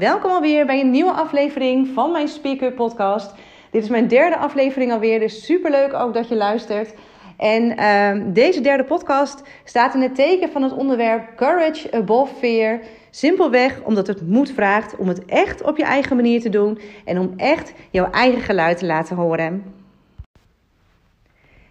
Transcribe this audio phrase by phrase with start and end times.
[0.00, 3.34] Welkom alweer bij een nieuwe aflevering van mijn Speaker Podcast.
[3.70, 6.94] Dit is mijn derde aflevering alweer, dus super leuk ook dat je luistert.
[7.36, 12.80] En uh, deze derde podcast staat in het teken van het onderwerp Courage Above Fear.
[13.10, 17.18] Simpelweg omdat het moed vraagt om het echt op je eigen manier te doen en
[17.18, 19.74] om echt jouw eigen geluid te laten horen.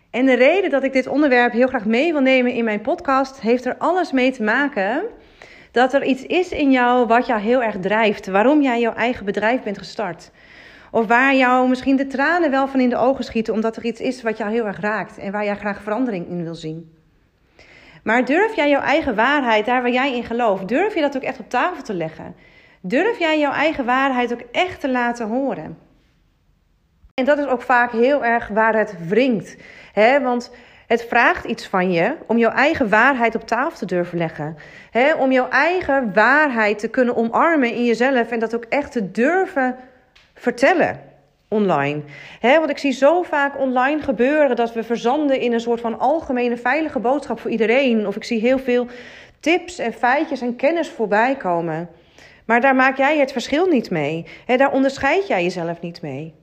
[0.09, 3.41] En de reden dat ik dit onderwerp heel graag mee wil nemen in mijn podcast
[3.41, 5.03] heeft er alles mee te maken
[5.71, 8.27] dat er iets is in jou wat jou heel erg drijft.
[8.27, 10.31] Waarom jij jouw eigen bedrijf bent gestart.
[10.91, 13.99] Of waar jou misschien de tranen wel van in de ogen schieten, omdat er iets
[13.99, 16.93] is wat jou heel erg raakt en waar jij graag verandering in wil zien.
[18.03, 21.23] Maar durf jij jouw eigen waarheid, daar waar jij in gelooft, durf je dat ook
[21.23, 22.35] echt op tafel te leggen?
[22.81, 25.77] Durf jij jouw eigen waarheid ook echt te laten horen?
[27.13, 29.57] En dat is ook vaak heel erg waar het wringt.
[29.93, 30.21] Hè?
[30.21, 30.51] Want
[30.89, 34.57] het vraagt iets van je om jouw eigen waarheid op tafel te durven leggen.
[35.17, 39.75] Om jouw eigen waarheid te kunnen omarmen in jezelf en dat ook echt te durven
[40.33, 41.01] vertellen
[41.47, 42.01] online.
[42.41, 46.57] Want ik zie zo vaak online gebeuren dat we verzanden in een soort van algemene
[46.57, 48.07] veilige boodschap voor iedereen.
[48.07, 48.87] Of ik zie heel veel
[49.39, 51.89] tips en feitjes en kennis voorbij komen.
[52.45, 54.25] Maar daar maak jij het verschil niet mee.
[54.45, 56.38] He, daar onderscheid jij jezelf niet mee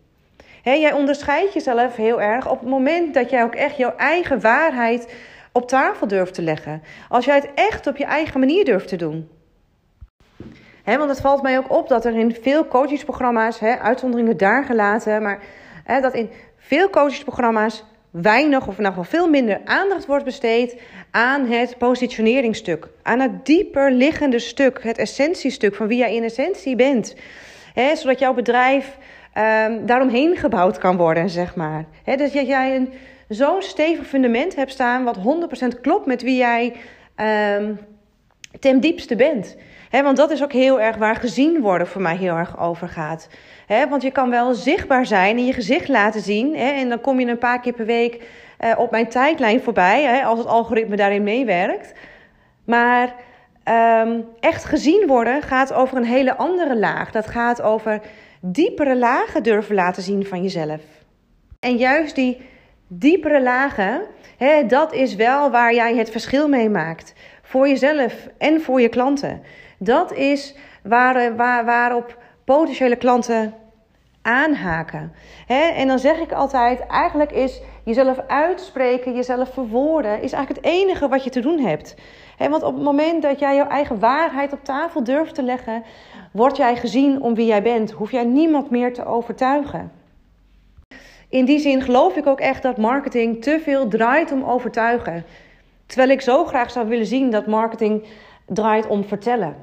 [0.75, 5.15] jij onderscheidt jezelf heel erg op het moment dat jij ook echt jouw eigen waarheid
[5.53, 6.83] op tafel durft te leggen.
[7.09, 9.29] Als jij het echt op je eigen manier durft te doen.
[10.85, 15.43] want het valt mij ook op dat er in veel coachingsprogramma's, uitzonderingen daar gelaten, maar
[15.87, 20.81] dat in veel coachingsprogramma's weinig of nog wel veel minder aandacht wordt besteed
[21.11, 22.89] aan het positioneringstuk.
[23.03, 27.15] Aan het dieper liggende stuk, het essentiestuk van wie jij in essentie bent.
[27.95, 28.97] zodat jouw bedrijf
[29.39, 31.85] um, daaromheen gebouwd kan worden, zeg maar.
[32.05, 32.93] Dus dat jij een
[33.29, 35.19] zo'n stevig fundament hebt staan wat
[35.77, 36.73] 100% klopt met wie jij
[37.57, 37.79] um,
[38.61, 39.57] ten diepste bent.
[39.91, 43.29] Want dat is ook heel erg waar gezien worden voor mij heel erg over gaat.
[43.89, 46.55] Want je kan wel zichtbaar zijn en je gezicht laten zien.
[46.55, 48.23] en dan kom je een paar keer per week
[48.61, 51.93] uh, op mijn tijdlijn voorbij, als het algoritme daarin meewerkt.
[52.65, 53.15] Maar
[54.05, 57.11] um, echt gezien worden gaat over een hele andere laag.
[57.11, 58.01] Dat gaat over
[58.41, 60.81] diepere lagen durven laten zien van jezelf.
[61.61, 62.41] En juist die
[62.89, 64.03] diepere lagen,
[64.37, 67.15] hè, dat is wel waar jij het verschil mee maakt.
[67.43, 69.43] Voor jezelf en voor je klanten.
[69.79, 73.55] Dat is waar, waar, waarop potentiële klanten
[74.23, 75.13] aanhaken.
[75.47, 81.09] en dan zeg ik altijd: eigenlijk is jezelf uitspreken, jezelf verwoorden, is eigenlijk het enige
[81.09, 81.95] wat je te doen hebt.
[82.39, 85.83] want op het moment dat jij jouw eigen waarheid op tafel durft te leggen,
[86.33, 87.91] word jij gezien om wie jij bent.
[87.91, 89.93] Hoef jij niemand meer te overtuigen.
[91.29, 95.25] In die zin geloof ik ook echt dat marketing te veel draait om overtuigen.
[95.87, 98.05] Terwijl ik zo graag zou willen zien dat marketing
[98.47, 99.57] draait om vertellen.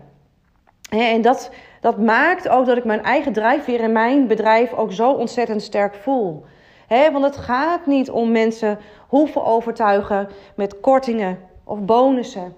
[0.90, 1.52] En dat,
[1.82, 5.96] dat maakt ook dat ik mijn eigen drijfveer in mijn bedrijf ook zo ontzettend sterk
[5.96, 6.46] voel.
[6.94, 12.54] Want het gaat niet om mensen hoeven overtuigen met kortingen of bonussen.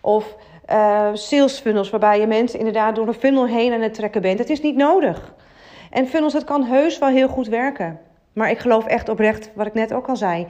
[0.00, 0.36] Of
[0.70, 4.38] uh, sales funnels, waarbij je mensen inderdaad door een funnel heen aan het trekken bent.
[4.38, 5.34] Het is niet nodig.
[5.90, 8.00] En funnels, het kan heus wel heel goed werken.
[8.32, 10.46] Maar ik geloof echt oprecht, wat ik net ook al zei,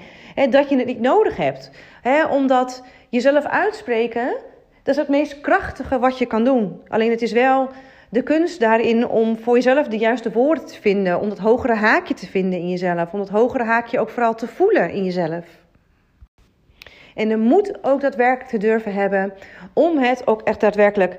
[0.51, 1.71] dat je het niet nodig hebt.
[2.03, 4.37] Hè, omdat jezelf uitspreken,
[4.83, 6.83] dat is het meest krachtige wat je kan doen.
[6.89, 7.69] Alleen het is wel
[8.09, 11.21] de kunst daarin om voor jezelf de juiste woorden te vinden.
[11.21, 13.13] Om dat hogere haakje te vinden in jezelf.
[13.13, 15.45] Om dat hogere haakje ook vooral te voelen in jezelf.
[17.15, 19.33] En de moed ook daadwerkelijk te durven hebben
[19.73, 21.19] om het ook echt daadwerkelijk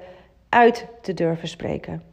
[0.49, 2.03] uit te durven spreken.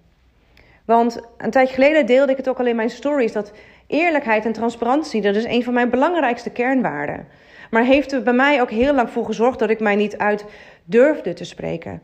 [0.85, 3.53] Want een tijdje geleden deelde ik het ook al in mijn stories dat
[3.87, 7.27] eerlijkheid en transparantie, dat is een van mijn belangrijkste kernwaarden.
[7.71, 10.45] Maar heeft er bij mij ook heel lang voor gezorgd dat ik mij niet uit
[10.85, 12.03] durfde te spreken.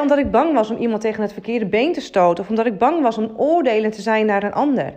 [0.00, 2.44] Omdat ik bang was om iemand tegen het verkeerde been te stoten.
[2.44, 4.92] Of omdat ik bang was om oordelend te zijn naar een ander.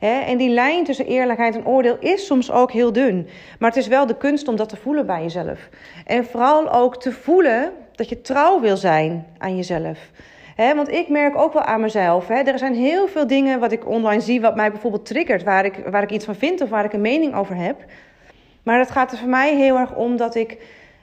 [0.00, 3.28] en die lijn tussen eerlijkheid en oordeel is soms ook heel dun.
[3.58, 5.68] Maar het is wel de kunst om dat te voelen bij jezelf.
[6.06, 9.98] En vooral ook te voelen dat je trouw wil zijn aan jezelf.
[10.56, 12.28] want ik merk ook wel aan mezelf.
[12.28, 15.74] er zijn heel veel dingen wat ik online zie, wat mij bijvoorbeeld triggert, waar ik,
[15.90, 17.84] waar ik iets van vind of waar ik een mening over heb.
[18.64, 20.58] Maar het gaat er voor mij heel erg om dat ik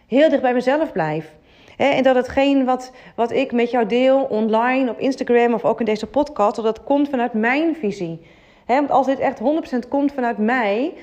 [0.07, 1.33] heel dicht bij mezelf blijf.
[1.77, 5.85] en dat hetgeen wat, wat ik met jou deel online, op Instagram of ook in
[5.85, 8.25] deze podcast, dat, dat komt vanuit mijn visie.
[8.65, 9.39] want als dit echt
[9.85, 10.93] 100% komt vanuit mij,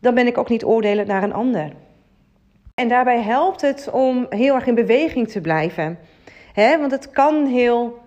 [0.00, 1.72] dan ben ik ook niet oordelend naar een ander.
[2.74, 5.98] En daarbij helpt het om heel erg in beweging te blijven.
[6.54, 7.98] want het kan heel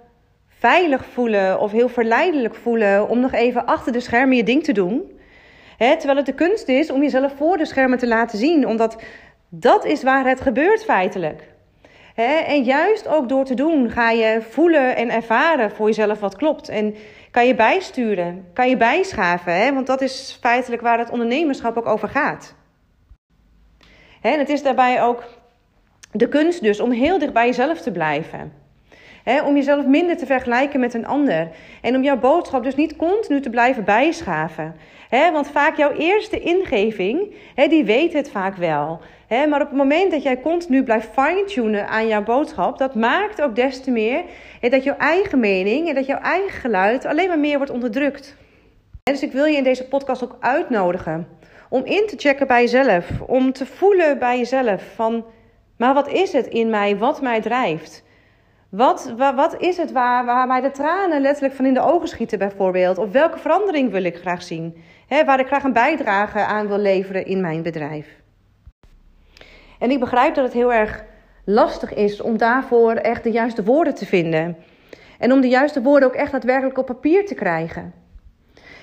[0.47, 4.71] veilig voelen of heel verleidelijk voelen om nog even achter de schermen je ding te
[4.71, 5.14] doen
[5.77, 9.01] terwijl het de kunst is om jezelf voor de schermen te laten zien, omdat
[9.49, 11.53] dat is waar het gebeurt feitelijk.
[12.15, 16.69] En juist ook door te doen ga je voelen en ervaren voor jezelf wat klopt.
[16.69, 16.95] En
[17.31, 19.73] kan je bijsturen, kan je bijschaven.
[19.73, 22.55] Want dat is feitelijk waar het ondernemerschap ook over gaat.
[24.21, 25.23] En het is daarbij ook
[26.11, 28.64] de kunst dus om heel dicht bij jezelf te blijven.
[29.45, 31.47] Om jezelf minder te vergelijken met een ander.
[31.81, 34.75] En om jouw boodschap dus niet continu te blijven bijschaven.
[35.09, 39.01] want vaak jouw eerste ingeving, die weet het vaak wel.
[39.29, 43.55] maar op het moment dat jij continu blijft fine-tunen aan jouw boodschap, dat maakt ook
[43.55, 44.23] des te meer
[44.61, 48.35] dat jouw eigen mening en dat jouw eigen geluid alleen maar meer wordt onderdrukt.
[49.03, 51.27] dus ik wil je in deze podcast ook uitnodigen
[51.69, 55.25] om in te checken bij jezelf, om te voelen bij jezelf van
[55.77, 58.03] maar wat is het in mij wat mij drijft?
[58.75, 62.07] Wat, wat, wat is het waar, waar mij de tranen letterlijk van in de ogen
[62.07, 62.97] schieten, bijvoorbeeld?
[62.97, 64.83] Of welke verandering wil ik graag zien?
[65.25, 68.07] waar ik graag een bijdrage aan wil leveren in mijn bedrijf.
[69.79, 71.03] En ik begrijp dat het heel erg
[71.45, 74.57] lastig is om daarvoor echt de juiste woorden te vinden.
[75.19, 77.93] En om de juiste woorden ook echt daadwerkelijk op papier te krijgen.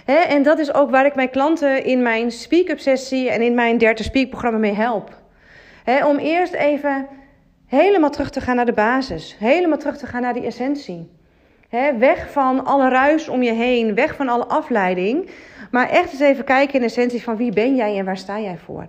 [0.05, 3.79] en dat is ook waar ik mijn klanten in mijn Speak-up sessie en in mijn
[3.79, 5.21] derde Speak programma mee help
[6.07, 7.09] om eerst even
[7.77, 9.37] helemaal terug te gaan naar de basis.
[9.39, 11.11] Helemaal terug te gaan naar die essentie.
[11.99, 13.95] weg van alle ruis om je heen.
[13.95, 15.31] Weg van alle afleiding.
[15.71, 18.41] Maar echt eens even kijken in de essentie van wie ben jij en waar sta
[18.41, 18.89] jij voor.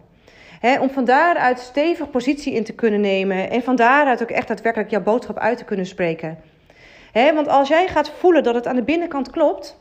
[0.79, 3.49] om van daaruit stevig positie in te kunnen nemen.
[3.49, 6.37] En van daaruit ook echt daadwerkelijk jouw boodschap uit te kunnen spreken.
[7.13, 9.79] want als jij gaat voelen dat het aan de binnenkant klopt.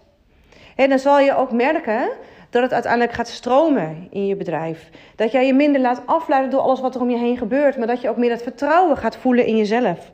[0.77, 2.09] dan zal je ook merken
[2.53, 4.91] dat het uiteindelijk gaat stromen in je bedrijf.
[5.17, 7.87] Dat jij je minder laat afleiden door alles wat er om je heen gebeurt, maar
[7.87, 10.11] dat je ook meer dat vertrouwen gaat voelen in jezelf.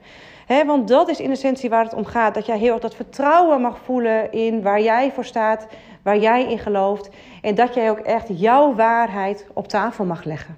[0.67, 2.35] want dat is in essentie waar het om gaat.
[2.35, 5.67] Dat jij heel erg dat vertrouwen mag voelen in waar jij voor staat,
[6.03, 7.09] waar jij in gelooft.
[7.43, 10.57] En dat jij ook echt jouw waarheid op tafel mag leggen.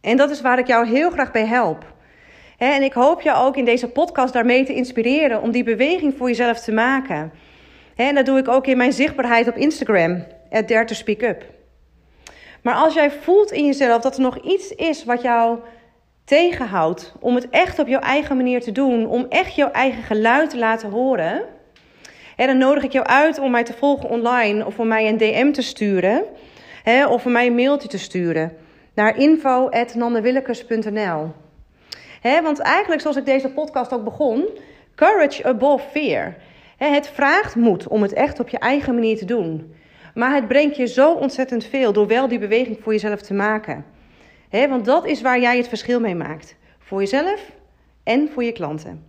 [0.00, 1.84] En dat is waar ik jou heel graag bij help.
[2.58, 6.28] En ik hoop jou ook in deze podcast daarmee te inspireren om die beweging voor
[6.28, 7.32] jezelf te maken.
[7.98, 11.44] En dat doe ik ook in mijn zichtbaarheid op Instagram, at Dare to Speak Up.
[12.62, 15.58] Maar als jij voelt in jezelf dat er nog iets is wat jou
[16.24, 20.50] tegenhoudt om het echt op jouw eigen manier te doen, om echt jouw eigen geluid
[20.50, 21.42] te laten horen,
[22.36, 25.16] en dan nodig ik jou uit om mij te volgen online of om mij een
[25.16, 26.24] DM te sturen
[27.08, 28.52] of om mij een mailtje te sturen
[28.94, 31.32] naar info.nandewillekes.nl.
[32.22, 34.48] Want eigenlijk, zoals ik deze podcast ook begon,
[34.94, 36.34] courage above fear.
[36.78, 39.74] Het vraagt moed om het echt op je eigen manier te doen.
[40.14, 43.84] Maar het brengt je zo ontzettend veel door wel die beweging voor jezelf te maken.
[44.50, 46.56] Want dat is waar jij het verschil mee maakt.
[46.78, 47.52] Voor jezelf
[48.02, 49.04] en voor je klanten.